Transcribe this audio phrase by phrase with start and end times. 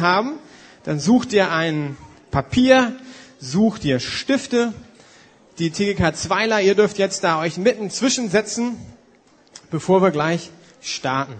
[0.00, 0.38] haben,
[0.84, 1.96] dann sucht ihr ein
[2.30, 2.92] Papier,
[3.40, 4.72] sucht ihr Stifte,
[5.58, 8.76] die TGK Zweiler, ihr dürft jetzt da euch mitten zwischensetzen,
[9.70, 10.50] bevor wir gleich
[10.80, 11.34] starten.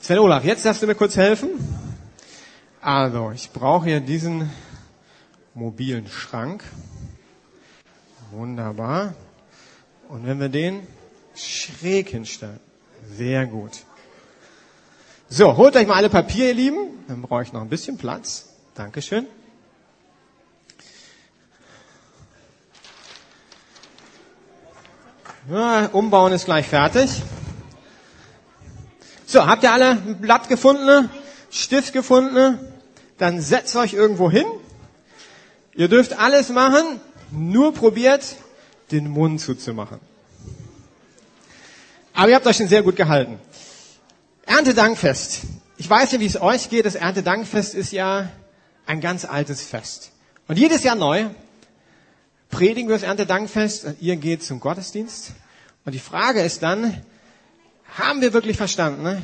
[0.00, 1.50] Sven Olaf, jetzt darfst du mir kurz helfen.
[2.80, 4.50] Also, ich brauche hier diesen
[5.54, 6.64] mobilen Schrank.
[8.32, 9.14] Wunderbar.
[10.08, 10.86] Und wenn wir den
[11.36, 12.58] schräg hinstellen.
[13.16, 13.84] Sehr gut.
[15.34, 17.04] So, holt euch mal alle Papier, ihr Lieben.
[17.08, 18.50] Dann brauche ich noch ein bisschen Platz.
[18.74, 19.26] Dankeschön.
[25.50, 27.22] Ja, umbauen ist gleich fertig.
[29.24, 31.08] So, habt ihr alle ein Blatt gefunden,
[31.50, 32.58] Stift gefunden?
[33.16, 34.44] Dann setzt euch irgendwo hin.
[35.74, 38.36] Ihr dürft alles machen, nur probiert,
[38.90, 39.98] den Mund zuzumachen.
[42.12, 43.38] Aber ihr habt euch schon sehr gut gehalten.
[44.46, 45.42] Erntedankfest.
[45.76, 46.86] Ich weiß ja, wie es euch geht.
[46.86, 48.30] Das Erntedankfest ist ja
[48.86, 50.12] ein ganz altes Fest.
[50.48, 51.26] Und jedes Jahr neu
[52.50, 55.32] predigen wir das Erntedankfest und ihr geht zum Gottesdienst.
[55.84, 57.02] Und die Frage ist dann,
[57.98, 59.22] haben wir wirklich verstanden,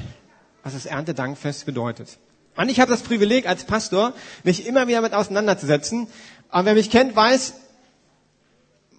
[0.62, 2.18] was das Erntedankfest bedeutet?
[2.56, 6.08] Und ich habe das Privileg als Pastor, mich immer wieder mit auseinanderzusetzen.
[6.48, 7.54] Aber wer mich kennt, weiß,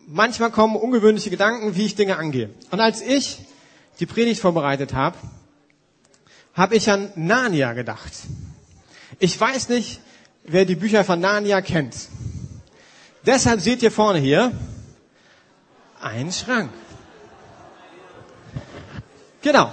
[0.08, 2.52] manchmal kommen ungewöhnliche Gedanken, wie ich Dinge angehe.
[2.72, 3.40] Und als ich
[4.00, 5.18] die Predigt vorbereitet habe,
[6.60, 8.12] habe ich an Narnia gedacht.
[9.18, 10.02] Ich weiß nicht,
[10.44, 11.96] wer die Bücher von Narnia kennt.
[13.26, 14.52] Deshalb seht ihr vorne hier
[16.02, 16.70] einen Schrank.
[19.42, 19.72] Genau.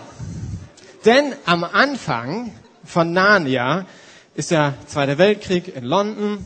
[1.04, 2.52] Denn am Anfang
[2.84, 3.84] von Narnia
[4.36, 6.44] ist der Zweite Weltkrieg in London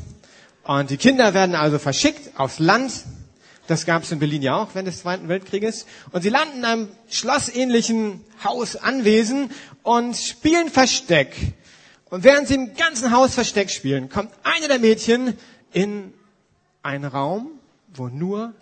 [0.64, 2.92] und die Kinder werden also verschickt aufs Land.
[3.70, 5.86] Das gab es in Berlin ja auch während des Zweiten Weltkrieges.
[6.10, 9.52] Und sie landen in einem schlossähnlichen Haus, Anwesen
[9.84, 11.36] und spielen Versteck.
[12.06, 15.38] Und während sie im ganzen Haus Versteck spielen, kommt eine der Mädchen
[15.72, 16.12] in
[16.82, 17.60] einen Raum,
[17.94, 18.54] wo nur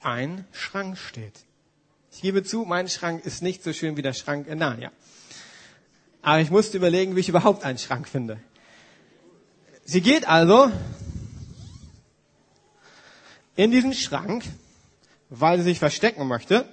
[0.00, 1.44] ein Schrank steht.
[2.10, 4.90] Ich gebe zu, mein Schrank ist nicht so schön wie der Schrank in Narnia.
[6.22, 8.40] Aber ich musste überlegen, wie ich überhaupt einen Schrank finde.
[9.84, 10.72] Sie geht also
[13.56, 14.44] in diesen Schrank,
[15.30, 16.68] weil sie sich verstecken möchte,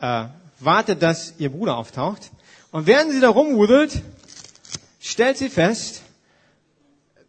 [0.00, 0.26] äh,
[0.60, 2.30] wartet, dass ihr Bruder auftaucht.
[2.70, 4.02] Und während sie da rumwudelt,
[5.00, 6.02] stellt sie fest,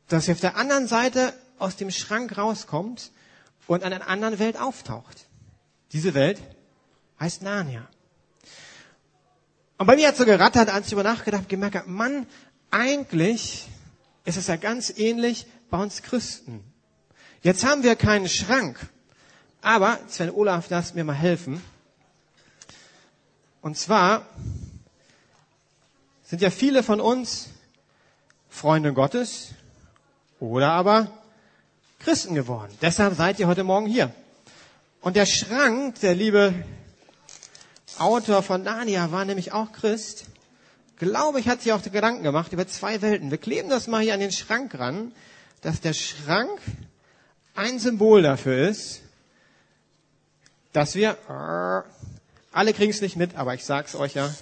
[0.07, 3.11] dass sie auf der anderen Seite aus dem Schrank rauskommt
[3.67, 5.27] und an einer anderen Welt auftaucht.
[5.91, 6.39] Diese Welt
[7.19, 7.87] heißt Narnia.
[9.77, 12.25] Und bei mir hat so gerattert, als ich über nachgedacht gemerkt habe, Mann,
[12.71, 13.67] eigentlich
[14.25, 16.63] ist es ja ganz ähnlich bei uns Christen.
[17.41, 18.79] Jetzt haben wir keinen Schrank.
[19.61, 21.61] Aber, Sven Olaf, darfst mir mal helfen.
[23.61, 24.25] Und zwar
[26.23, 27.49] sind ja viele von uns
[28.49, 29.49] Freunde Gottes
[30.39, 31.11] oder aber
[31.99, 32.73] Christen geworden.
[32.81, 34.13] Deshalb seid ihr heute Morgen hier.
[35.01, 36.53] Und der Schrank, der liebe
[37.97, 40.25] Autor von Dania war nämlich auch Christ.
[40.97, 43.31] Glaube ich, hat sich auch Gedanken gemacht über zwei Welten.
[43.31, 45.11] Wir kleben das mal hier an den Schrank ran,
[45.61, 46.59] dass der Schrank
[47.57, 49.01] ein Symbol dafür ist,
[50.73, 51.17] dass wir,
[52.51, 54.33] alle kriegen es nicht mit, aber ich sag's euch ja,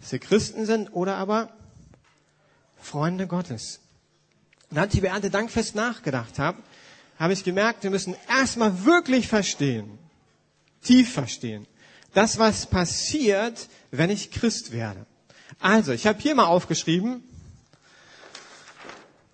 [0.00, 1.50] dass wir Christen sind oder aber
[2.80, 3.80] Freunde Gottes.
[4.70, 6.58] Und als ich über Erntedankfest nachgedacht habe,
[7.18, 9.98] habe ich gemerkt, wir müssen erstmal wirklich verstehen,
[10.82, 11.66] tief verstehen,
[12.14, 15.06] das, was passiert, wenn ich Christ werde.
[15.60, 17.24] Also, ich habe hier mal aufgeschrieben,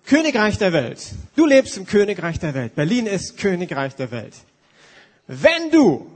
[0.09, 1.11] Königreich der Welt.
[1.35, 2.73] Du lebst im Königreich der Welt.
[2.73, 4.33] Berlin ist Königreich der Welt.
[5.27, 6.11] Wenn du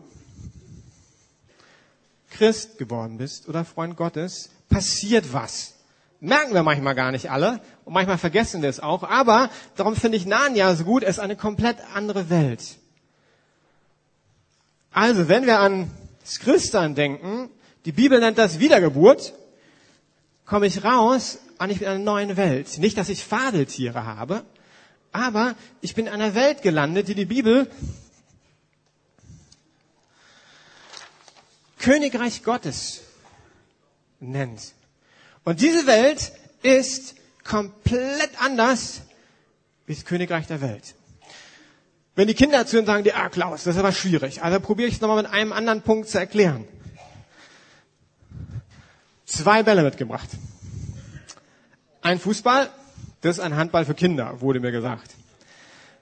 [2.31, 5.75] Christ geworden bist oder Freund Gottes, passiert was.
[6.19, 10.17] Merken wir manchmal gar nicht alle und manchmal vergessen wir es auch, aber darum finde
[10.17, 12.63] ich Narnia so gut, es ist eine komplett andere Welt.
[14.91, 17.51] Also, wenn wir an das Christsein denken,
[17.85, 19.33] die Bibel nennt das Wiedergeburt,
[20.45, 22.77] komme ich raus und ich bin in einer neuen Welt.
[22.77, 24.43] Nicht, dass ich Fadeltiere habe,
[25.11, 27.69] aber ich bin in einer Welt gelandet, die die Bibel
[31.79, 33.01] Königreich Gottes
[34.19, 34.73] nennt.
[35.43, 39.01] Und diese Welt ist komplett anders
[39.85, 40.95] wie das Königreich der Welt.
[42.15, 44.43] Wenn die Kinder zu uns sagen, ah Klaus, das ist aber schwierig.
[44.43, 46.67] Also probiere ich es nochmal mit einem anderen Punkt zu erklären.
[49.25, 50.29] Zwei Bälle mitgebracht.
[52.03, 52.69] Ein Fußball,
[53.21, 55.11] das ist ein Handball für Kinder, wurde mir gesagt.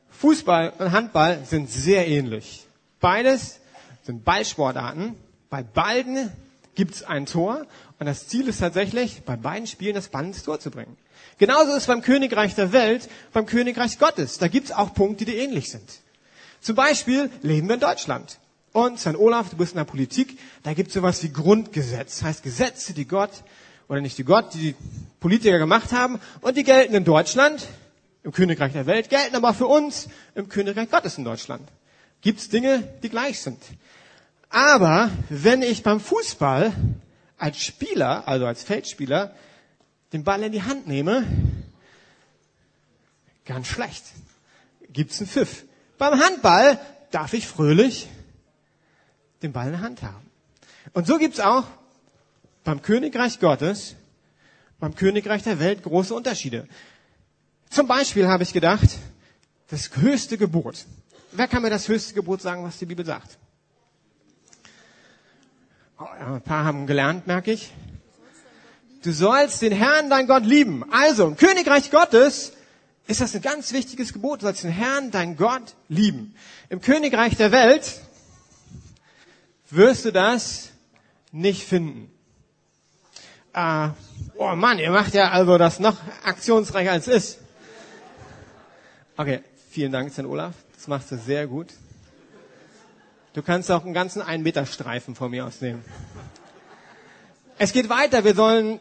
[0.09, 2.65] Fußball und Handball sind sehr ähnlich.
[3.00, 3.59] Beides
[4.01, 5.15] sind Ballsportarten.
[5.51, 6.31] Bei beiden
[6.74, 7.68] gibt's ein Tor
[8.00, 10.98] und das Ziel ist tatsächlich, bei beiden Spielen das Ball ins Tor zu bringen.
[11.38, 14.39] Genauso ist es beim Königreich der Welt, beim Königreich Gottes.
[14.39, 15.88] Da gibt's auch Punkte, die ähnlich sind.
[16.62, 18.39] Zum Beispiel leben wir in Deutschland.
[18.74, 22.18] Und Sven Olaf, du bist in der Politik, da gibt's sowas wie Grundgesetz.
[22.18, 23.44] Das heißt Gesetze, die Gott,
[23.92, 24.76] oder nicht die Gott, die die
[25.20, 27.68] Politiker gemacht haben, und die gelten in Deutschland,
[28.24, 31.68] im Königreich der Welt, gelten aber für uns im Königreich Gottes in Deutschland.
[32.22, 33.62] Gibt's Dinge, die gleich sind.
[34.50, 36.72] Aber wenn ich beim Fußball
[37.38, 39.36] als Spieler, also als Feldspieler,
[40.14, 41.28] den Ball in die Hand nehme,
[43.44, 44.06] ganz schlecht.
[44.94, 45.66] Gibt's einen Pfiff.
[45.98, 46.80] Beim Handball
[47.12, 48.08] darf ich fröhlich
[49.44, 50.32] den Ball in der Hand haben.
[50.94, 51.66] Und so gibt's auch
[52.63, 53.96] beim Königreich Gottes,
[54.80, 56.68] beim Königreich der Welt große Unterschiede.
[57.69, 58.90] Zum Beispiel habe ich gedacht,
[59.69, 60.86] das höchste Gebot.
[61.31, 63.38] Wer kann mir das höchste Gebot sagen, was die Bibel sagt?
[65.98, 67.72] Oh, ja, ein paar haben gelernt, merke ich.
[69.04, 70.84] Du sollst den Herrn, dein Gott, lieben.
[70.92, 72.54] Also, im Königreich Gottes
[73.08, 74.42] ist das ein ganz wichtiges Gebot.
[74.42, 76.36] Du sollst den Herrn, dein Gott, lieben.
[76.69, 78.02] Im Königreich der Welt
[79.69, 80.69] wirst du das
[81.31, 82.11] nicht finden.
[83.53, 83.89] Äh,
[84.38, 87.39] oh Mann, ihr macht ja also das noch aktionsreicher als ist.
[89.18, 90.56] Okay, vielen Dank, Sven Olaf.
[90.75, 91.74] Das machst du sehr gut.
[93.33, 95.83] Du kannst auch einen ganzen einen Meter Streifen von mir aus nehmen.
[97.57, 98.24] Es geht weiter.
[98.24, 98.80] Wir sollen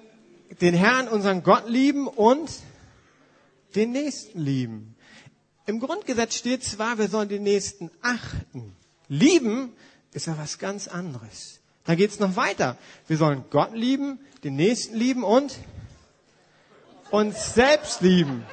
[0.61, 2.50] den Herrn, unseren Gott lieben und
[3.75, 4.96] den Nächsten lieben.
[5.67, 8.75] Im Grundgesetz steht zwar, wir sollen den Nächsten achten.
[9.08, 9.72] Lieben
[10.12, 11.60] ist ja was ganz anderes.
[11.91, 12.77] Da geht's noch weiter.
[13.09, 15.59] Wir sollen Gott lieben, den Nächsten lieben und
[17.11, 18.47] uns selbst lieben.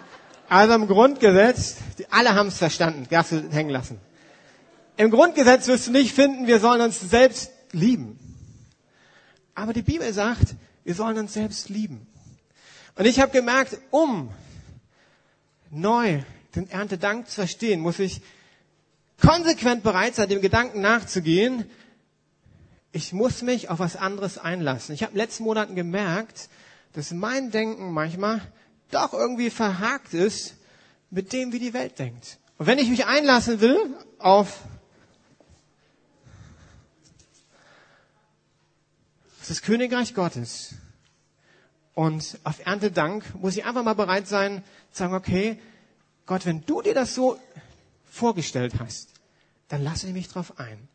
[0.49, 4.01] Also im Grundgesetz, die alle haben es verstanden, darfst du hängen lassen.
[4.95, 8.17] Im Grundgesetz wirst du nicht finden, wir sollen uns selbst lieben.
[9.53, 12.07] Aber die Bibel sagt, wir sollen uns selbst lieben.
[12.95, 14.31] Und ich habe gemerkt, um
[15.69, 16.23] neu
[16.55, 18.19] den Erntedank zu verstehen, muss ich
[19.21, 21.65] konsequent bereit sein, dem Gedanken nachzugehen,
[22.97, 24.95] ich muss mich auf was anderes einlassen.
[24.95, 26.49] Ich habe in den letzten Monaten gemerkt,
[26.93, 28.41] dass mein Denken manchmal
[28.89, 30.55] doch irgendwie verhakt ist
[31.11, 32.39] mit dem, wie die Welt denkt.
[32.57, 33.77] Und wenn ich mich einlassen will
[34.17, 34.61] auf
[39.47, 40.73] das Königreich Gottes
[41.93, 45.59] und auf Erntedank muss ich einfach mal bereit sein, zu sagen, okay,
[46.25, 47.39] Gott, wenn du dir das so
[48.09, 49.09] vorgestellt hast,
[49.67, 50.87] dann lasse ich mich drauf ein.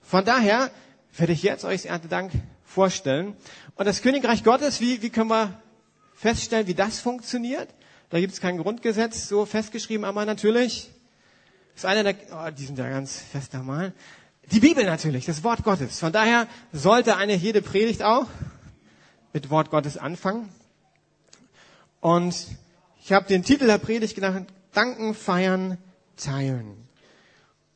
[0.00, 0.70] Von daher
[1.16, 2.32] werde ich jetzt euch das Erntedank
[2.64, 3.36] vorstellen.
[3.76, 5.60] Und das Königreich Gottes, wie, wie können wir
[6.14, 7.68] feststellen, wie das funktioniert.
[8.10, 10.90] Da gibt es kein Grundgesetz so festgeschrieben, aber natürlich
[11.76, 13.92] ist einer der, oh, die sind ja ganz fest normal.
[14.50, 15.98] Die Bibel natürlich, das Wort Gottes.
[15.98, 18.26] Von daher sollte eine jede Predigt auch
[19.32, 20.48] mit Wort Gottes anfangen.
[22.00, 22.46] Und
[23.04, 25.78] ich habe den Titel der Predigt genannt, Danken, Feiern,
[26.16, 26.88] Teilen.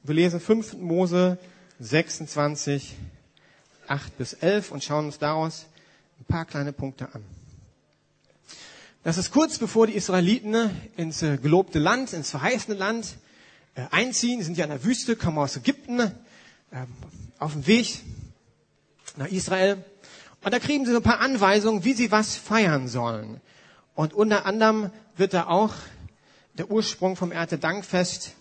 [0.02, 0.74] Wir lesen 5.
[0.74, 1.38] Mose
[1.78, 2.96] 26,
[3.92, 5.66] 8 bis 11 und schauen uns daraus
[6.18, 7.22] ein paar kleine Punkte an.
[9.04, 13.16] Das ist kurz bevor die Israeliten ins äh, gelobte Land, ins verheißene Land
[13.74, 14.38] äh, einziehen.
[14.38, 16.10] Die sind ja in der Wüste, kommen aus Ägypten, äh,
[17.38, 18.00] auf dem Weg
[19.16, 19.84] nach Israel.
[20.42, 23.40] Und da kriegen sie so ein paar Anweisungen, wie sie was feiern sollen.
[23.94, 25.74] Und unter anderem wird da auch
[26.54, 28.32] der Ursprung vom Erntedankfest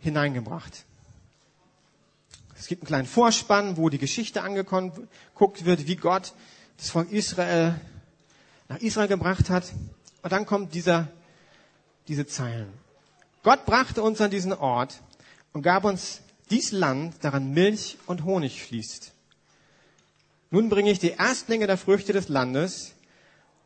[0.00, 0.84] hineingebracht.
[2.64, 6.32] Es gibt einen kleinen Vorspann, wo die Geschichte angeguckt wird, wie Gott
[6.78, 7.78] das Volk Israel
[8.70, 9.70] nach Israel gebracht hat.
[10.22, 11.08] Und dann kommt dieser,
[12.08, 12.72] diese Zeilen.
[13.42, 15.02] Gott brachte uns an diesen Ort
[15.52, 19.12] und gab uns dies Land, daran Milch und Honig fließt.
[20.50, 22.94] Nun bringe ich die Erstlinge der Früchte des Landes,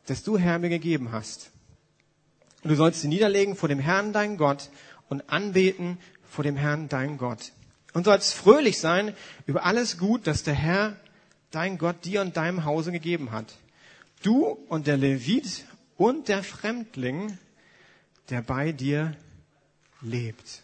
[0.07, 1.53] das du Herr mir gegeben hast.
[2.65, 4.71] Und du sollst sie niederlegen vor dem Herrn, dein Gott,
[5.09, 7.53] und anbeten vor dem Herrn, dein Gott.
[7.99, 9.15] Und sollst fröhlich sein
[9.47, 10.97] über alles Gut, das der Herr,
[11.51, 13.53] dein Gott, dir und deinem Hause gegeben hat
[14.23, 15.65] du und der Levit
[15.97, 17.39] und der Fremdling,
[18.31, 19.17] der bei dir
[20.01, 20.63] lebt.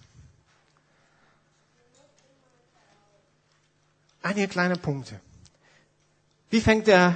[4.22, 5.20] Einige kleine Punkte.
[6.50, 7.14] Wie fängt der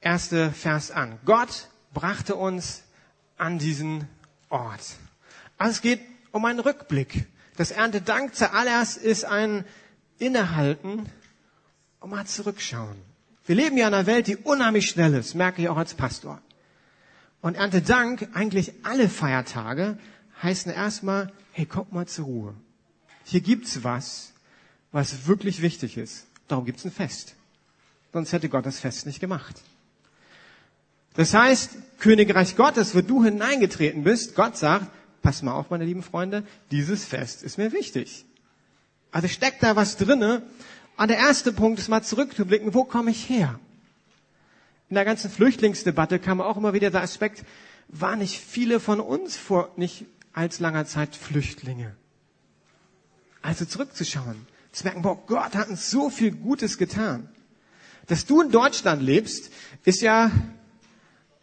[0.00, 1.18] erste Vers an?
[1.24, 2.82] Gott brachte uns
[3.36, 4.08] an diesen
[4.48, 4.80] Ort.
[5.58, 6.00] Also es geht
[6.32, 7.26] um einen Rückblick.
[7.60, 9.66] Das Erntedank zuallererst ist ein
[10.18, 11.04] Innehalten
[12.00, 12.96] und mal zurückschauen.
[13.44, 16.40] Wir leben ja in einer Welt, die unheimlich schnell ist, merke ich auch als Pastor.
[17.42, 19.98] Und Erntedank, eigentlich alle Feiertage,
[20.42, 22.54] heißen erstmal, hey, kommt mal zur Ruhe.
[23.24, 24.32] Hier gibt's was,
[24.90, 26.28] was wirklich wichtig ist.
[26.48, 27.34] Darum gibt's ein Fest.
[28.14, 29.60] sonst hätte Gott das Fest nicht gemacht.
[31.12, 34.86] Das heißt, Königreich Gottes, wo du hineingetreten bist, Gott sagt,
[35.22, 38.24] pass mal auf, meine lieben Freunde, dieses Fest ist mir wichtig.
[39.12, 40.42] Also steckt da was drinne.
[40.96, 43.58] Und der erste Punkt ist mal zurückzublicken, wo komme ich her?
[44.88, 47.44] In der ganzen Flüchtlingsdebatte kam auch immer wieder der Aspekt,
[47.88, 51.94] waren nicht viele von uns vor nicht als langer Zeit Flüchtlinge?
[53.42, 57.28] Also zurückzuschauen, zu merken, boah, Gott hat uns so viel Gutes getan.
[58.06, 59.50] Dass du in Deutschland lebst,
[59.84, 60.30] ist ja,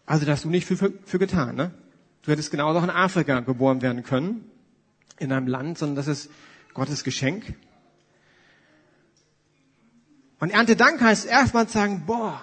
[0.06, 1.72] also da hast du nicht viel für, für getan, ne?
[2.28, 4.44] Du hättest genauso auch in Afrika geboren werden können,
[5.18, 6.30] in einem Land, sondern das ist
[6.74, 7.56] Gottes Geschenk.
[10.42, 12.42] Und Erntedank heißt erstmal sagen, boah,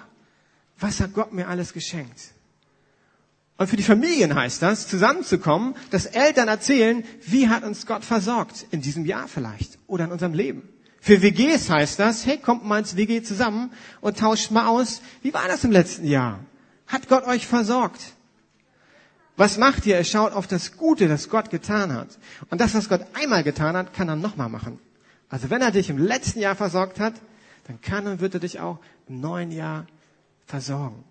[0.79, 2.19] was hat Gott mir alles geschenkt?
[3.57, 8.65] Und für die Familien heißt das, zusammenzukommen, dass Eltern erzählen, wie hat uns Gott versorgt
[8.71, 10.67] in diesem Jahr vielleicht oder in unserem Leben.
[10.99, 15.35] Für WGs heißt das, hey, kommt mal ins WG zusammen und tauscht mal aus, wie
[15.35, 16.39] war das im letzten Jahr?
[16.87, 18.14] Hat Gott euch versorgt?
[19.37, 19.97] Was macht ihr?
[19.97, 22.17] Er schaut auf das Gute, das Gott getan hat.
[22.49, 24.79] Und das, was Gott einmal getan hat, kann er nochmal machen.
[25.29, 27.13] Also wenn er dich im letzten Jahr versorgt hat,
[27.67, 29.87] dann kann und wird er dich auch im neuen Jahr
[30.45, 31.03] versorgen.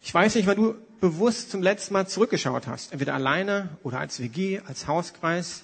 [0.00, 2.92] Ich weiß nicht, wann du bewusst zum letzten Mal zurückgeschaut hast.
[2.92, 5.62] Entweder alleine oder als WG, als Hauskreis,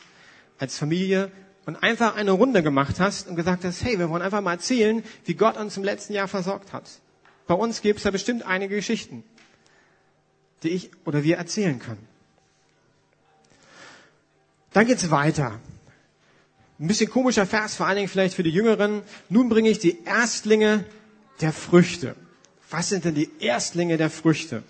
[0.58, 1.30] als Familie
[1.66, 5.02] und einfach eine Runde gemacht hast und gesagt hast, hey, wir wollen einfach mal erzählen,
[5.24, 6.88] wie Gott uns im letzten Jahr versorgt hat.
[7.46, 9.24] Bei uns gibt es da bestimmt einige Geschichten,
[10.62, 12.06] die ich oder wir erzählen können.
[14.72, 15.60] Dann geht's weiter.
[16.80, 19.02] Ein bisschen komischer Vers, vor allen Dingen vielleicht für die Jüngeren.
[19.28, 20.84] Nun bringe ich die Erstlinge
[21.40, 22.16] der Früchte.
[22.70, 24.62] Was sind denn die Erstlinge der Früchte?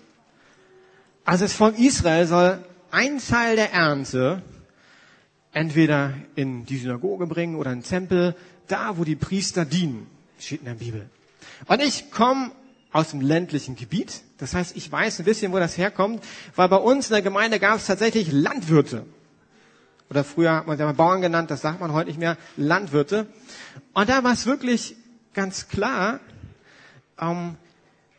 [1.25, 4.41] Also das Volk Israel soll ein Teil der Ernte
[5.53, 8.35] entweder in die Synagoge bringen oder in den Tempel,
[8.67, 10.07] da wo die Priester dienen,
[10.39, 11.09] steht in der Bibel.
[11.67, 12.51] Und ich komme
[12.91, 14.21] aus dem ländlichen Gebiet.
[14.37, 16.23] Das heißt, ich weiß ein bisschen, wo das herkommt,
[16.55, 19.05] weil bei uns in der Gemeinde gab es tatsächlich Landwirte.
[20.09, 23.27] Oder früher hat man sie mal Bauern genannt, das sagt man heute nicht mehr, Landwirte.
[23.93, 24.95] Und da war es wirklich
[25.33, 26.19] ganz klar,
[27.19, 27.55] ähm,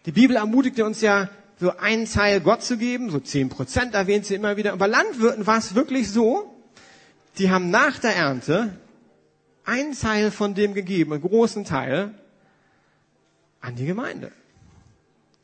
[0.06, 1.28] die Bibel ermutigte uns ja,
[1.60, 4.72] so einen Teil Gott zu geben, so zehn Prozent erwähnt sie immer wieder.
[4.72, 6.53] Und bei Landwirten war es wirklich so,
[7.38, 8.78] die haben nach der Ernte
[9.64, 12.14] einen Teil von dem gegeben, einen großen Teil,
[13.60, 14.30] an die Gemeinde.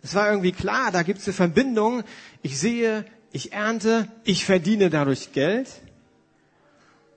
[0.03, 2.05] Es war irgendwie klar, da gibt es eine Verbindung.
[2.43, 5.69] Ich sehe, ich ernte, ich verdiene dadurch Geld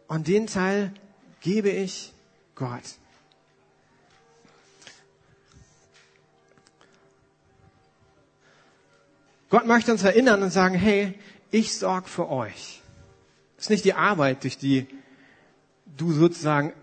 [0.07, 0.93] und den Teil
[1.41, 2.13] gebe ich
[2.55, 2.83] Gott.
[9.49, 11.19] Gott möchte uns erinnern und sagen, hey,
[11.51, 12.82] ich sorge für euch.
[13.63, 14.87] Das ist nicht die Arbeit, durch die
[15.95, 16.73] du sozusagen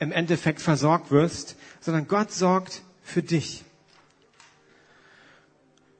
[0.00, 3.62] im Endeffekt versorgt wirst, sondern Gott sorgt für dich.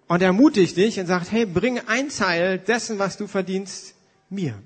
[0.08, 3.94] Und er ermutigt dich und sagt, hey, bring ein Teil dessen, was du verdienst,
[4.28, 4.60] mir.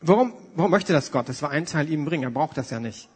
[0.00, 1.28] Warum, warum möchte das Gott?
[1.28, 2.24] Das war ein Teil ihm bringen.
[2.24, 3.10] Er braucht das ja nicht.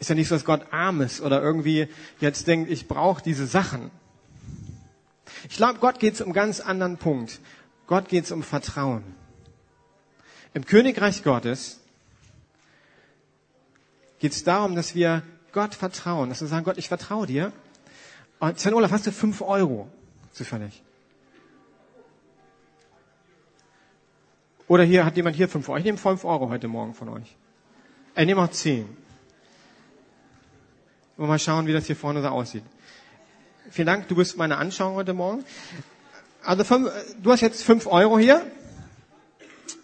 [0.00, 1.88] Ist ja nicht so, dass Gott arm ist oder irgendwie
[2.20, 3.90] jetzt denkt, ich brauche diese Sachen.
[5.48, 7.40] Ich glaube, Gott geht es um einen ganz anderen Punkt.
[7.86, 9.04] Gott geht es um Vertrauen.
[10.54, 11.80] Im Königreich Gottes
[14.18, 17.52] geht es darum, dass wir Gott vertrauen, dass wir sagen, Gott, ich vertraue dir.
[18.38, 19.88] Und Sven Olaf, hast du fünf Euro
[20.32, 20.82] zufällig?
[24.68, 25.78] Oder hier hat jemand hier fünf Euro.
[25.78, 27.36] Ich nehme fünf Euro heute Morgen von euch.
[28.16, 28.88] Ich nehme auch zehn.
[31.16, 32.64] Und mal schauen, wie das hier vorne so aussieht.
[33.70, 35.44] Vielen Dank, du bist meine Anschauung heute Morgen.
[36.46, 38.40] Also fünf, du hast jetzt fünf Euro hier.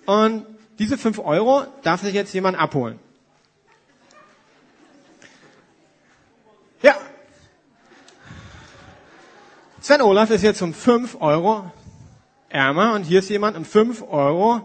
[0.06, 0.46] Und
[0.78, 3.00] diese fünf Euro darf sich jetzt jemand abholen.
[6.82, 6.96] Ja.
[9.80, 11.70] Sven Olaf ist jetzt um fünf Euro
[12.48, 14.60] ärmer und hier ist jemand um fünf Euro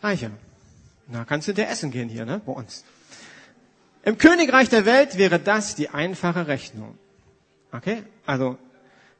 [0.00, 0.30] reicher.
[1.08, 2.84] Na, kannst du dir essen gehen hier, ne, bei uns.
[4.04, 6.96] Im Königreich der Welt wäre das die einfache Rechnung.
[7.72, 8.04] Okay?
[8.26, 8.58] Also,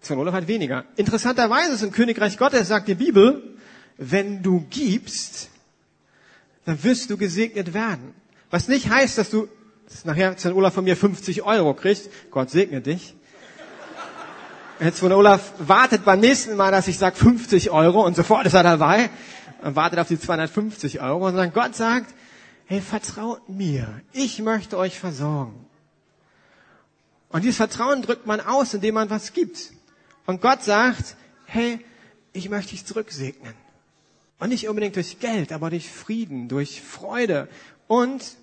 [0.01, 0.85] Sven Olaf hat weniger.
[0.97, 3.57] Interessanterweise ist im Königreich Gottes, sagt die Bibel,
[3.97, 5.51] wenn du gibst,
[6.65, 8.15] dann wirst du gesegnet werden.
[8.51, 9.49] Was nicht heißt, dass du
[9.89, 12.11] dass nachher Sven Olaf von mir 50 Euro kriegt.
[12.31, 13.15] Gott segne dich.
[14.81, 18.55] Jetzt Sven Olaf wartet beim nächsten Mal, dass ich sage 50 Euro und sofort ist
[18.55, 19.09] er dabei
[19.63, 22.15] und wartet auf die 250 Euro und dann Gott sagt,
[22.67, 24.03] hey, vertraut mir.
[24.13, 25.67] Ich möchte euch versorgen.
[27.31, 29.73] Und dieses Vertrauen drückt man aus, indem man was gibt.
[30.29, 31.17] Und Gott sagt,
[31.47, 31.83] hey,
[32.35, 33.55] ich möchte dich zurücksegnen.
[34.39, 37.49] Und nicht unbedingt durch Geld, aber durch Frieden, durch Freude.
[37.87, 38.37] Und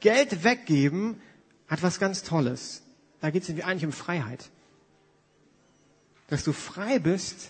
[0.00, 1.22] Geld weggeben
[1.68, 2.82] hat was ganz Tolles.
[3.22, 4.50] Da geht es eigentlich um Freiheit.
[6.28, 7.48] Dass du frei bist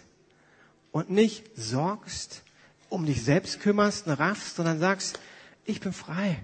[0.92, 2.44] und nicht sorgst,
[2.88, 5.18] um dich selbst kümmerst, raffst, sondern sagst,
[5.64, 6.40] ich bin frei.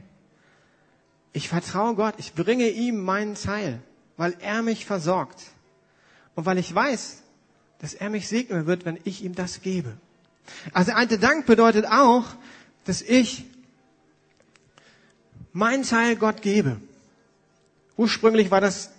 [1.33, 3.81] Ich vertraue Gott, ich bringe ihm meinen Teil,
[4.17, 5.53] weil er mich versorgt.
[6.35, 7.23] Und weil ich weiß,
[7.81, 9.97] dass er mich segnen wird, wenn ich ihm das gebe.
[10.73, 12.25] Also alte Dank bedeutet auch,
[12.85, 13.45] dass ich
[15.53, 16.81] meinen Teil Gott gebe.
[17.97, 18.91] Ursprünglich war das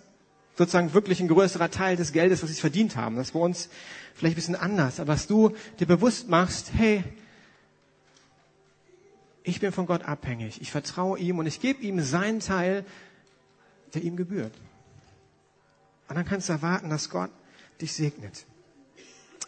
[0.57, 3.15] sozusagen wirklich ein größerer Teil des Geldes, was sie verdient haben.
[3.15, 3.69] Das war uns
[4.13, 4.99] vielleicht ein bisschen anders.
[4.99, 7.03] Aber dass du dir bewusst machst, hey,
[9.43, 10.61] ich bin von Gott abhängig.
[10.61, 12.85] Ich vertraue ihm und ich gebe ihm seinen Teil,
[13.93, 14.53] der ihm gebührt.
[16.11, 17.29] Und dann kannst du erwarten, dass Gott
[17.79, 18.45] dich segnet.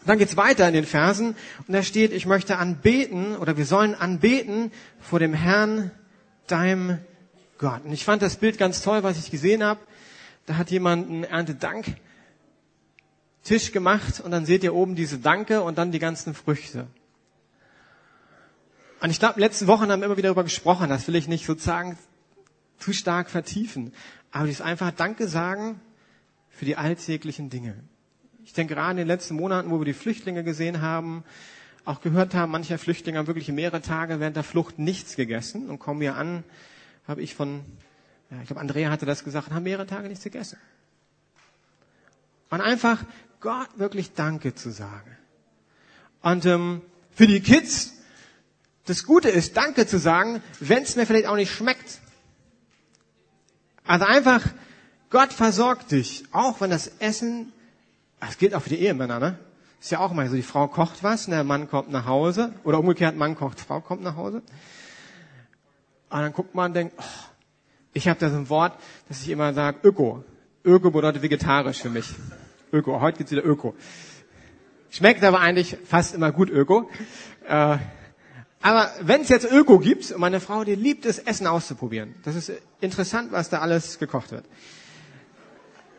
[0.06, 1.36] Dann geht's weiter in den Versen
[1.68, 5.90] und da steht, ich möchte anbeten oder wir sollen anbeten vor dem Herrn,
[6.46, 7.00] deinem
[7.58, 7.84] Gott.
[7.84, 9.78] Und ich fand das Bild ganz toll, was ich gesehen habe.
[10.46, 11.84] Da hat jemand einen Erntedank
[13.42, 16.86] Tisch gemacht und dann seht ihr oben diese Danke und dann die ganzen Früchte.
[19.02, 21.44] Und ich glaube, letzten Wochen haben wir immer wieder darüber gesprochen, das will ich nicht
[21.44, 21.98] sozusagen
[22.78, 23.92] zu stark vertiefen.
[24.30, 25.82] Aber ist einfach Danke sagen
[26.56, 27.74] für die alltäglichen Dinge.
[28.44, 31.24] Ich denke gerade in den letzten Monaten, wo wir die Flüchtlinge gesehen haben,
[31.84, 35.78] auch gehört haben, mancher Flüchtlinge haben wirklich mehrere Tage während der Flucht nichts gegessen und
[35.78, 36.44] kommen hier an,
[37.06, 37.64] habe ich von,
[38.30, 40.58] ja, ich glaube, Andrea hatte das gesagt, haben mehrere Tage nichts gegessen.
[42.50, 43.02] Und einfach
[43.40, 45.16] Gott wirklich Danke zu sagen.
[46.22, 46.80] Und ähm,
[47.10, 47.92] für die Kids,
[48.86, 52.00] das Gute ist, Danke zu sagen, wenn es mir vielleicht auch nicht schmeckt.
[53.84, 54.42] Also einfach,
[55.14, 57.52] Gott versorgt dich, auch wenn das Essen
[58.26, 59.38] das gilt auch für die Ehemänner, ne?
[59.80, 62.54] Ist ja auch mal so, die Frau kocht was, der Mann kommt nach Hause.
[62.64, 64.38] Oder umgekehrt, Mann kocht, Frau kommt nach Hause.
[66.08, 67.02] Und dann guckt man und denkt, oh,
[67.92, 68.72] ich habe da so ein Wort,
[69.08, 70.24] das ich immer sage, Öko.
[70.64, 72.14] Öko bedeutet vegetarisch für mich.
[72.72, 73.74] Öko, heute gibt's wieder Öko.
[74.90, 76.88] Schmeckt aber eigentlich fast immer gut Öko.
[77.46, 77.78] Äh,
[78.62, 82.14] aber wenn es jetzt Öko gibt, und meine Frau, die liebt es, Essen auszuprobieren.
[82.24, 84.46] Das ist interessant, was da alles gekocht wird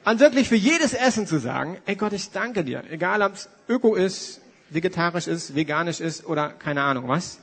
[0.06, 3.50] an wirklich für jedes Essen zu sagen, ey Gott, ich danke dir, egal ob es
[3.68, 4.40] öko ist,
[4.70, 7.40] vegetarisch ist, veganisch ist oder keine Ahnung was,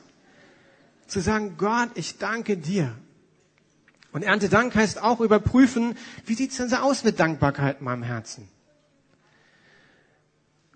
[1.07, 2.95] zu sagen, Gott, ich danke dir.
[4.13, 8.47] Und Erntedank heißt auch überprüfen, wie sieht's denn so aus mit Dankbarkeit in meinem Herzen?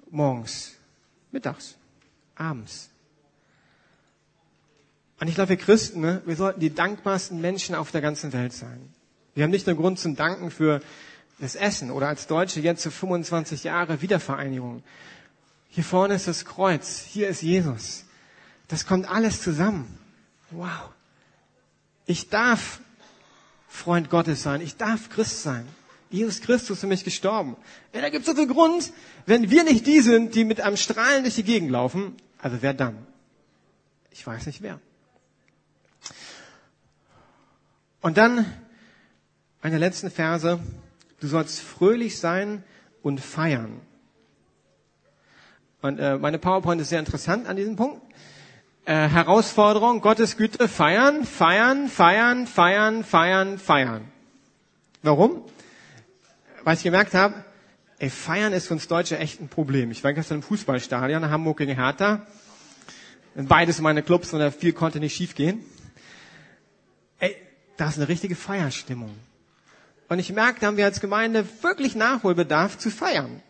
[0.09, 0.73] Morgens,
[1.31, 1.75] mittags,
[2.35, 2.89] abends.
[5.19, 8.53] Und ich glaube, wir Christen, ne, wir sollten die dankbarsten Menschen auf der ganzen Welt
[8.53, 8.93] sein.
[9.35, 10.81] Wir haben nicht nur Grund zum Danken für
[11.39, 14.83] das Essen oder als Deutsche jetzt zu 25 Jahre Wiedervereinigung.
[15.69, 18.05] Hier vorne ist das Kreuz, hier ist Jesus.
[18.67, 19.99] Das kommt alles zusammen.
[20.51, 20.89] Wow.
[22.05, 22.79] Ich darf
[23.67, 25.67] Freund Gottes sein, ich darf Christ sein.
[26.09, 27.57] Jesus Christus für mich gestorben.
[27.93, 28.93] Ja, da gibt es so viel Grund,
[29.25, 32.73] wenn wir nicht die sind, die mit einem Strahlen durch die Gegend laufen, also wer
[32.73, 33.05] dann?
[34.11, 34.79] Ich weiß nicht wer.
[38.01, 38.45] Und dann
[39.61, 40.59] eine letzten Verse,
[41.19, 42.63] Du sollst fröhlich sein
[43.01, 43.81] und feiern.
[45.81, 48.01] Und äh, meine PowerPoint ist sehr interessant an diesem Punkt.
[48.85, 54.11] Äh, Herausforderung, Gottes Güte, feiern, feiern, feiern, feiern, feiern, feiern.
[55.03, 55.43] Warum?
[56.63, 57.45] Weil ich gemerkt habe,
[57.99, 59.91] ey, feiern ist für uns Deutsche echt ein Problem.
[59.91, 62.25] Ich war gestern im Fußballstadion, Hamburg gegen Hertha.
[63.35, 65.63] Beides meine Clubs und viel konnte nicht schiefgehen.
[67.19, 67.35] Ey,
[67.77, 69.13] da ist eine richtige Feierstimmung.
[70.09, 73.41] Und ich merke, da haben wir als Gemeinde wirklich Nachholbedarf zu feiern.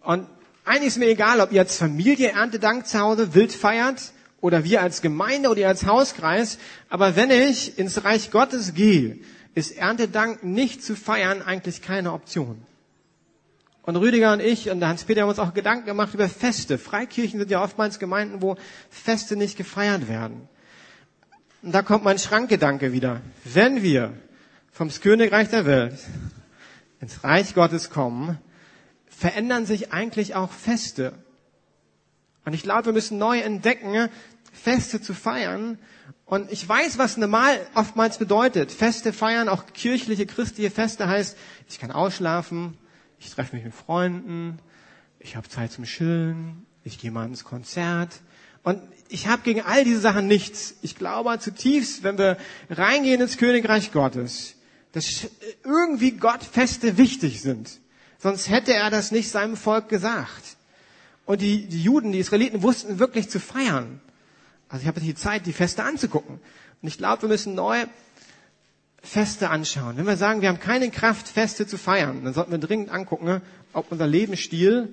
[0.00, 0.26] Und
[0.64, 4.80] eigentlich ist mir egal, ob ihr als Familie Erntedank zu Hause wild feiert oder wir
[4.80, 6.58] als Gemeinde oder ihr als Hauskreis.
[6.88, 9.18] Aber wenn ich ins Reich Gottes gehe,
[9.54, 12.64] ist Erntedank nicht zu feiern eigentlich keine Option.
[13.82, 16.78] Und Rüdiger und ich und Hans-Peter haben uns auch Gedanken gemacht über Feste.
[16.78, 18.56] Freikirchen sind ja oftmals Gemeinden, wo
[18.90, 20.48] Feste nicht gefeiert werden.
[21.62, 23.20] Und da kommt mein Schrankgedanke wieder.
[23.44, 24.12] Wenn wir
[24.72, 25.98] vom Königreich der Welt
[27.00, 28.38] ins Reich Gottes kommen,
[29.06, 31.12] verändern sich eigentlich auch Feste.
[32.44, 34.08] Und ich glaube, wir müssen neu entdecken,
[34.52, 35.78] Feste zu feiern.
[36.24, 38.72] Und ich weiß, was normal oftmals bedeutet.
[38.72, 41.36] Feste feiern, auch kirchliche, christliche Feste heißt,
[41.68, 42.76] ich kann ausschlafen,
[43.18, 44.58] ich treffe mich mit Freunden,
[45.18, 48.20] ich habe Zeit zum Chillen, ich gehe mal ins Konzert.
[48.62, 50.76] Und ich habe gegen all diese Sachen nichts.
[50.82, 52.38] Ich glaube zutiefst, wenn wir
[52.70, 54.56] reingehen ins Königreich Gottes,
[54.92, 55.26] dass
[55.64, 57.80] irgendwie Gott Feste wichtig sind.
[58.18, 60.56] Sonst hätte er das nicht seinem Volk gesagt.
[61.24, 64.00] Und die, die Juden, die Israeliten wussten wirklich zu feiern.
[64.68, 66.40] Also ich habe die Zeit, die Feste anzugucken.
[66.82, 67.86] Und ich glaube, wir müssen neue
[69.02, 69.96] Feste anschauen.
[69.96, 73.40] Wenn wir sagen, wir haben keine Kraft, Feste zu feiern, dann sollten wir dringend angucken,
[73.72, 74.92] ob unser Lebensstil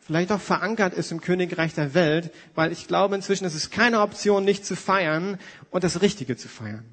[0.00, 4.00] vielleicht auch verankert ist im Königreich der Welt, weil ich glaube inzwischen, es ist keine
[4.00, 5.38] Option, nicht zu feiern
[5.70, 6.84] und das Richtige zu feiern.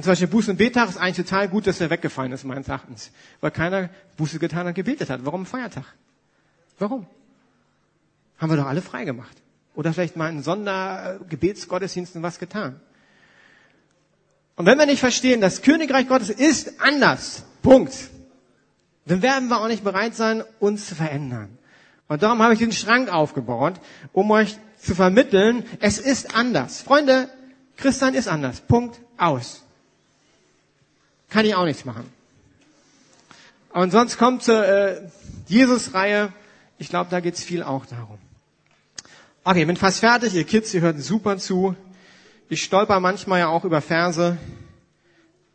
[0.00, 2.68] Und zum Beispiel Buße- und Bettag ist eigentlich total gut, dass er weggefallen ist, meines
[2.68, 3.10] Erachtens.
[3.42, 5.26] Weil keiner Buße getan und gebetet hat.
[5.26, 5.84] Warum Feiertag?
[6.78, 7.04] Warum?
[8.38, 9.36] Haben wir doch alle frei gemacht.
[9.74, 12.80] Oder vielleicht mal in Sondergebetsgottesdiensten was getan.
[14.56, 17.92] Und wenn wir nicht verstehen, das Königreich Gottes ist anders, Punkt,
[19.04, 21.58] dann werden wir auch nicht bereit sein, uns zu verändern.
[22.08, 23.74] Und darum habe ich den Schrank aufgebaut,
[24.14, 26.80] um euch zu vermitteln, es ist anders.
[26.80, 27.28] Freunde,
[27.76, 28.62] Christian ist anders.
[28.62, 29.62] Punkt aus.
[31.30, 32.04] Kann ich auch nichts machen.
[33.72, 35.00] Und sonst kommt zur äh,
[35.46, 36.32] Jesus-Reihe.
[36.78, 38.18] Ich glaube, da geht's viel auch darum.
[39.44, 40.34] Okay, bin fast fertig.
[40.34, 41.76] Ihr Kids, ihr hört super zu.
[42.48, 44.36] Ich stolper manchmal ja auch über Verse.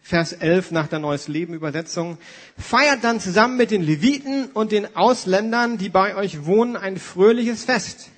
[0.01, 2.17] Vers 11 nach der Neues Leben Übersetzung.
[2.57, 7.65] Feiert dann zusammen mit den Leviten und den Ausländern, die bei euch wohnen, ein fröhliches
[7.65, 8.11] Fest,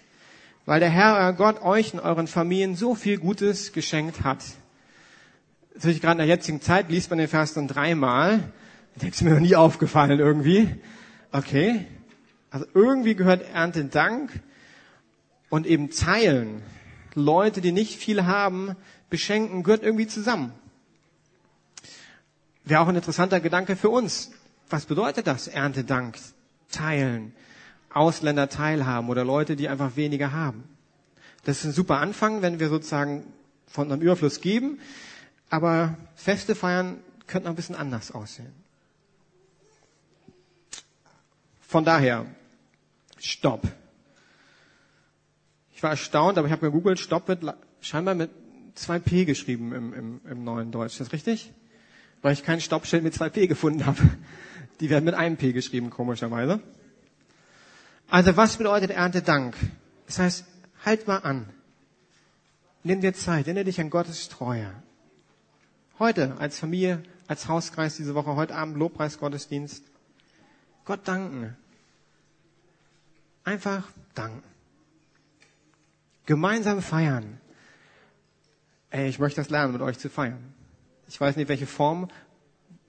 [0.65, 4.43] weil der Herr, euer Gott, euch und euren Familien so viel Gutes geschenkt hat
[5.78, 8.52] natürlich gerade in der jetzigen Zeit liest man den Vers dann dreimal.
[8.96, 10.76] Das ist mir noch nie aufgefallen irgendwie.
[11.32, 11.86] Okay.
[12.50, 14.32] Also irgendwie gehört Erntedank
[15.50, 16.63] und eben teilen.
[17.13, 18.76] Leute, die nicht viel haben,
[19.12, 20.52] beschenken, gehört irgendwie zusammen.
[22.66, 24.32] Wäre auch ein interessanter Gedanke für uns.
[24.70, 25.48] Was bedeutet das?
[25.48, 26.18] Erntedank,
[26.72, 27.34] teilen,
[27.94, 30.63] Ausländer teilhaben oder Leute, die einfach weniger haben.
[31.46, 33.24] Das ist ein super Anfang, wenn wir sozusagen
[33.68, 34.80] von einem Überfluss geben.
[35.50, 38.54] Aber Feste feiern könnte noch ein bisschen anders aussehen.
[41.62, 42.26] Von daher,
[43.20, 43.68] Stopp.
[45.76, 47.44] Ich war erstaunt, aber ich habe gegoogelt, Stopp wird
[47.82, 48.32] scheinbar mit
[48.78, 50.94] 2P geschrieben im, im, im neuen Deutsch.
[50.94, 51.52] Ist das richtig?
[52.22, 54.02] Weil ich kein Stoppschild mit 2P gefunden habe.
[54.80, 56.62] Die werden mit einem P geschrieben, komischerweise.
[58.10, 59.56] Also was bedeutet Erntedank?
[60.06, 60.46] Das heißt,
[60.86, 61.50] halt mal an.
[62.84, 64.72] Nimm dir Zeit, erinnere dich an Gottes Treue.
[66.00, 69.84] Heute als Familie, als Hauskreis diese Woche, heute Abend Lobpreisgottesdienst.
[70.86, 71.58] Gott danken.
[73.44, 74.44] Einfach danken.
[76.28, 77.40] Gemeinsam feiern.
[78.92, 80.54] Ey, ich möchte das lernen, mit euch zu feiern.
[81.08, 82.10] Ich weiß nicht, welche Form,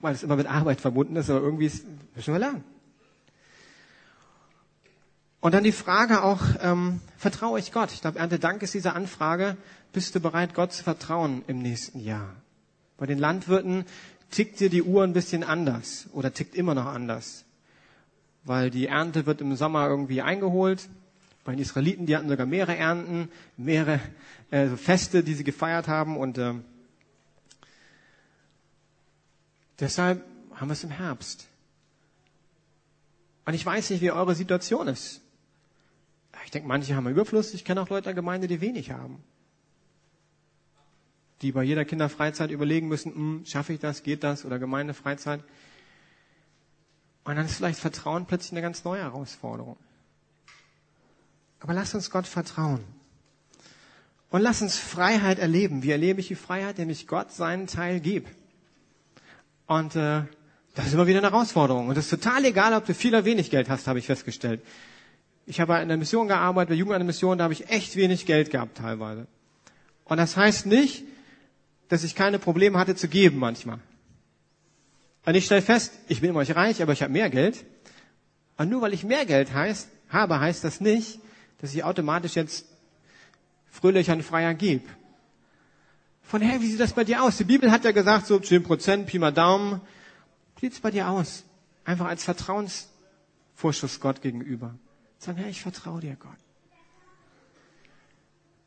[0.01, 2.63] weil es immer mit Arbeit verbunden ist, aber irgendwie ist, müssen wir lernen.
[5.39, 7.91] Und dann die Frage auch, ähm, vertraue ich Gott?
[7.91, 9.57] Ich glaube, Ernte Dank ist diese Anfrage,
[9.93, 12.35] bist du bereit, Gott zu vertrauen im nächsten Jahr?
[12.99, 13.85] Bei den Landwirten
[14.29, 17.45] tickt dir die Uhr ein bisschen anders oder tickt immer noch anders.
[18.43, 20.89] Weil die Ernte wird im Sommer irgendwie eingeholt.
[21.45, 24.01] Bei den Israeliten, die hatten sogar mehrere Ernten, mehrere
[24.51, 26.53] äh, Feste, die sie gefeiert haben und äh,
[29.79, 31.47] deshalb haben wir es im Herbst.
[33.45, 35.21] Und ich weiß nicht, wie eure Situation ist.
[36.43, 37.53] Ich denke, manche haben Überfluss.
[37.53, 39.23] Ich kenne auch Leute in der Gemeinde, die wenig haben
[41.41, 45.43] die bei jeder Kinderfreizeit überlegen müssen, hm, schaffe ich das, geht das oder Gemeindefreizeit.
[47.23, 49.77] Und dann ist vielleicht Vertrauen plötzlich eine ganz neue Herausforderung.
[51.59, 52.83] Aber lass uns Gott vertrauen.
[54.29, 55.83] Und lass uns Freiheit erleben.
[55.83, 56.77] Wie erlebe ich die Freiheit?
[56.77, 58.29] Indem ich Gott seinen Teil gebe.
[59.67, 60.23] Und äh,
[60.75, 61.87] das ist immer wieder eine Herausforderung.
[61.87, 64.61] Und es ist total egal, ob du viel oder wenig Geld hast, habe ich festgestellt.
[65.45, 67.95] Ich habe in der Mission gearbeitet, bei Jugend an der Mission, da habe ich echt
[67.95, 69.25] wenig Geld gehabt teilweise.
[70.05, 71.03] Und das heißt nicht,
[71.89, 73.79] dass ich keine Probleme hatte zu geben manchmal.
[75.25, 77.65] Und ich stelle fest, ich bin immer euch reich, aber ich habe mehr Geld.
[78.57, 81.19] Und nur weil ich mehr Geld heißt, habe, heißt das nicht,
[81.59, 82.65] dass ich automatisch jetzt
[83.69, 84.87] fröhlich an Freier gebe.
[86.21, 87.37] Von her, wie sieht das bei dir aus?
[87.37, 89.81] Die Bibel hat ja gesagt, so 10 Prozent, Pi mal Daumen.
[90.55, 91.43] Wie sieht es bei dir aus?
[91.85, 94.75] Einfach als Vertrauensvorschuss Gott gegenüber.
[95.17, 96.37] Sagen, hey, ich vertraue dir, Gott.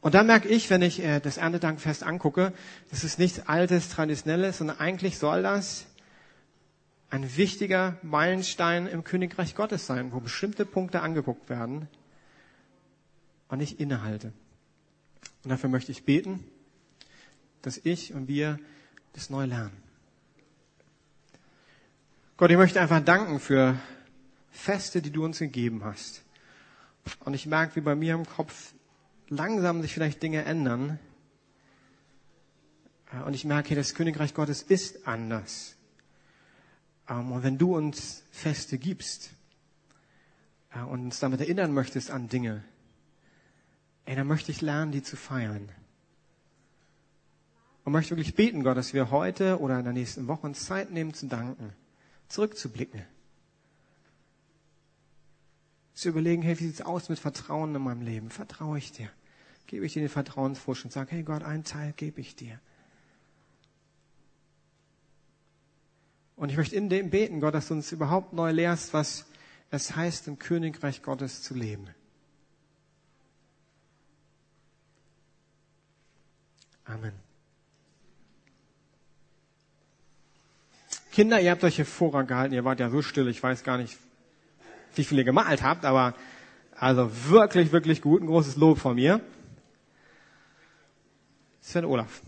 [0.03, 2.53] Und da merke ich, wenn ich äh, das Erntedankfest angucke,
[2.91, 5.87] das ist nichts Altes, Traditionelles, sondern eigentlich soll das
[7.09, 11.89] ein wichtiger Meilenstein im Königreich Gottes sein, wo bestimmte Punkte angeguckt werden
[13.49, 14.33] und ich innehalte.
[15.45, 16.43] Und dafür möchte ich beten,
[17.63, 18.59] dass ich und wir
[19.13, 19.77] das neu lernen.
[22.37, 23.79] Gott, ich möchte einfach danken für
[24.51, 26.25] Feste, die du uns gegeben hast.
[27.21, 28.73] Und ich merke, wie bei mir im Kopf
[29.37, 30.99] langsam sich vielleicht Dinge ändern.
[33.13, 35.77] Äh, und ich merke, das Königreich Gottes ist anders.
[37.09, 39.31] Ähm, und wenn du uns Feste gibst,
[40.75, 42.63] äh, und uns damit erinnern möchtest an Dinge,
[44.05, 45.69] ey, dann möchte ich lernen, die zu feiern.
[47.85, 50.93] Und möchte wirklich beten, Gott, dass wir heute oder in der nächsten Woche uns Zeit
[50.93, 51.73] nehmen zu danken,
[52.29, 53.05] zurückzublicken.
[55.95, 58.31] Zu überlegen, hey, wie sieht's aus mit Vertrauen in meinem Leben?
[58.31, 59.11] Vertraue ich dir?
[59.67, 62.61] Gebe ich dir den Vertrauensfursch und sage, hey Gott, einen Teil gebe ich dir.
[66.37, 69.27] Und ich möchte in dem beten, Gott, dass du uns überhaupt neu lehrst, was
[69.71, 71.89] es heißt, im Königreich Gottes zu leben.
[76.85, 77.13] Amen.
[81.13, 83.79] Kinder, ihr habt euch hier Vorrang gehalten, ihr wart ja so still, ich weiß gar
[83.79, 83.99] nicht,
[84.95, 86.15] wie viel ihr gemalt habt, aber
[86.75, 89.21] also wirklich, wirklich gut, ein großes Lob von mir.
[91.63, 92.23] Sven Olaf.